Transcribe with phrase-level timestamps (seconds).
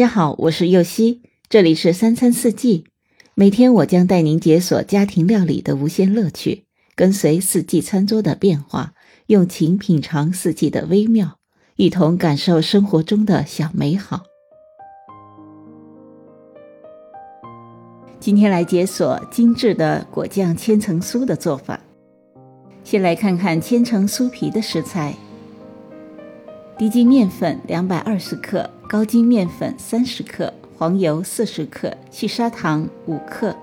[0.00, 1.20] 大家好，我是右希，
[1.50, 2.86] 这里是三餐四季。
[3.34, 8.94] 每天我将带您解锁家庭料理的无限乐趣，跟随四季餐桌的变化，
[9.26, 11.36] 用情品尝四季的微妙，
[11.76, 14.22] 一同感受生活中的小美好。
[18.18, 21.78] 今天来解锁精致的果酱千层酥的做法。
[22.84, 25.14] 先来看看千层酥皮的食材：
[26.80, 28.66] 低筋面粉两百二十克。
[28.88, 33.54] 高筋面粉三十克，黄油四十克，细砂糖五克，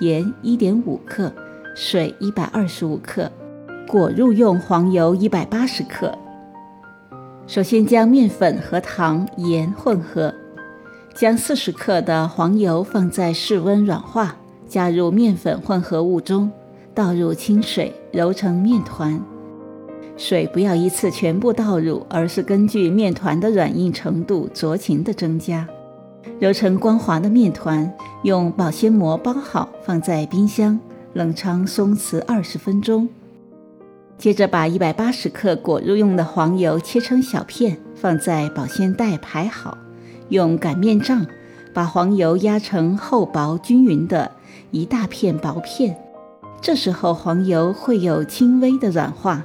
[0.00, 1.30] 盐一点五克，
[1.76, 3.30] 水一百二十五克，
[3.86, 6.16] 果入用黄油一百八十克。
[7.46, 10.34] 首先将面粉和糖、盐混合，
[11.14, 14.34] 将四十克的黄油放在室温软化，
[14.66, 16.50] 加入面粉混合物中，
[16.94, 19.22] 倒入清水揉成面团。
[20.16, 25.66] 水不要一次全部倒入，而是根据面团的软硬程度酌情的增加。
[26.38, 30.78] 揉成光滑的面团，用保鲜膜包好，放在冰箱
[31.14, 33.08] 冷藏松弛二十分钟。
[34.18, 39.76] 接着把一百八十克果肉用的黄油切成小片，放在保鲜袋排好，
[40.28, 41.26] 用擀面杖
[41.74, 44.30] 把黄油压成厚薄均匀的
[44.70, 45.96] 一大片薄片。
[46.60, 49.44] 这时候黄油会有轻微的软化。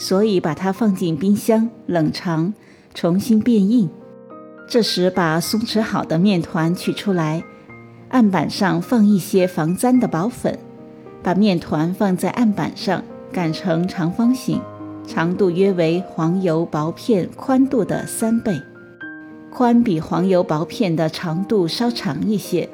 [0.00, 2.54] 所以把它放进冰箱冷藏，
[2.94, 3.90] 重新变硬。
[4.66, 7.44] 这时把松弛好的面团取出来，
[8.08, 10.58] 案板上放一些防粘的薄粉，
[11.22, 14.58] 把面团放在案板上擀成长方形，
[15.06, 18.58] 长度约为黄油薄片宽度的三倍，
[19.50, 22.66] 宽比黄油薄片的长度稍长一些。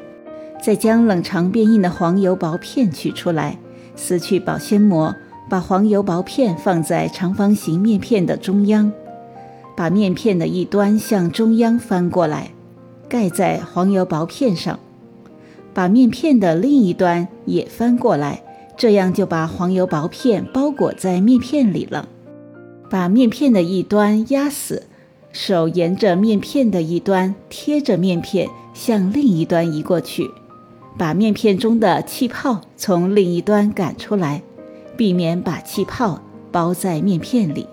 [0.63, 3.59] 再将冷藏变硬的黄油薄片取出来，
[3.97, 5.13] 撕去保鲜膜。
[5.49, 8.93] 把黄油薄片放在长方形面片的中央，
[9.77, 12.51] 把面片的一端向中央翻过来，
[13.09, 14.79] 盖在黄油薄片上，
[15.73, 18.43] 把面片的另一端也翻过来，
[18.77, 22.09] 这样就把黄油薄片包裹在面片里了。
[22.91, 24.85] 把面片的一端压死，
[25.31, 30.31] 手沿着面片的一端贴着面片向另一端移过去，
[30.99, 34.43] 把面片中的气泡从另一端赶出来。
[34.97, 36.21] 避免把气泡
[36.51, 37.69] 包在面片里。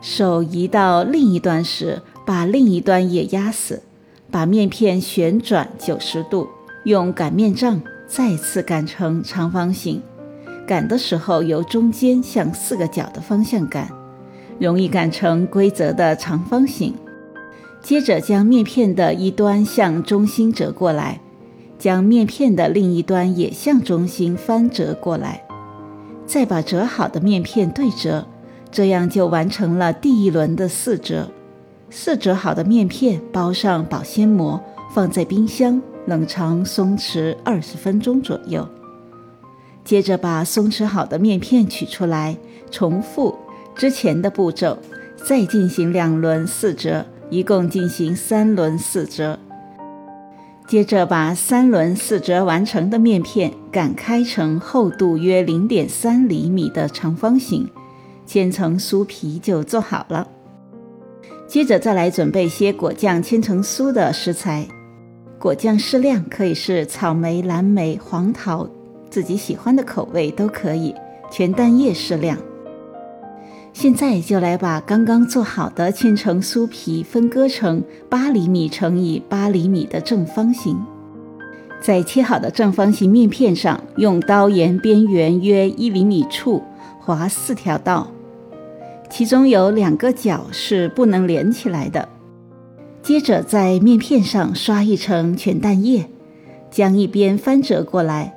[0.00, 3.82] 手移到另一端时，把另一端也压死。
[4.30, 6.48] 把面片旋转九十度，
[6.82, 10.02] 用擀面杖再次擀成长方形。
[10.66, 13.88] 擀的时候由中间向四个角的方向擀，
[14.58, 16.92] 容易擀成规则的长方形。
[17.80, 21.20] 接着将面片的一端向中心折过来，
[21.78, 25.43] 将面片的另一端也向中心翻折过来。
[26.26, 28.26] 再把折好的面片对折，
[28.70, 31.30] 这样就完成了第一轮的四折。
[31.90, 34.60] 四折好的面片包上保鲜膜，
[34.92, 38.66] 放在冰箱冷藏松弛二十分钟左右。
[39.84, 42.36] 接着把松弛好的面片取出来，
[42.70, 43.34] 重复
[43.76, 44.78] 之前的步骤，
[45.24, 49.38] 再进行两轮四折，一共进行三轮四折。
[50.66, 57.68] 接着把三轮四折完成的面片擀开成厚度约零点三厘米的长方形，
[58.26, 60.26] 千层酥皮就做好了。
[61.46, 64.66] 接着再来准备些果酱千层酥的食材，
[65.38, 68.66] 果酱适量，可以是草莓、蓝莓、黄桃，
[69.10, 70.94] 自己喜欢的口味都可以。
[71.30, 72.38] 全蛋液适量。
[73.74, 80.80] 现在就来把刚刚做好的千层酥皮分割成八厘米乘以八厘米的正方形，
[81.80, 86.62] 在切好的正方形面片上，用刀沿边缘约一厘米处
[87.00, 88.06] 划四条道，
[89.10, 92.08] 其中有两个角是不能连起来的。
[93.02, 96.08] 接着在面片上刷一层全蛋液，
[96.70, 98.32] 将一边翻折过来，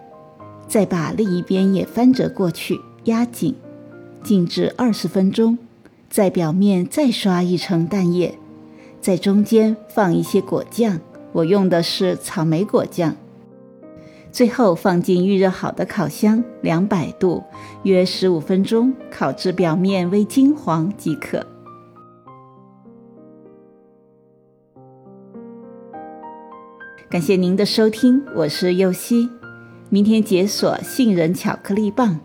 [0.67, 3.55] 再把另一边也翻折过去，压紧。
[4.23, 5.57] 静置二十分钟，
[6.09, 8.37] 在表面再刷一层蛋液，
[8.99, 10.99] 在中间放一些果酱，
[11.31, 13.15] 我用的是草莓果酱。
[14.29, 17.43] 最后放进预热好的烤箱，两百度，
[17.83, 21.45] 约十五分钟，烤至表面微金黄即可。
[27.09, 29.29] 感谢您的收听，我是柚希，
[29.89, 32.19] 明天解锁杏仁巧克力棒。